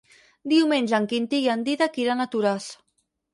Diumenge 0.53 0.95
en 0.99 1.05
Quintí 1.11 1.41
i 1.43 1.51
en 1.57 1.67
Dídac 1.67 2.01
iran 2.05 2.25
a 2.25 2.29
Toràs. 2.37 2.67